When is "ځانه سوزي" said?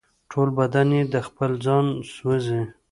1.65-2.61